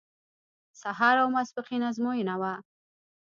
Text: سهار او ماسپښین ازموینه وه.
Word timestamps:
سهار 0.81 1.15
او 1.23 1.27
ماسپښین 1.35 1.81
ازموینه 1.89 2.35
وه. 2.41 2.53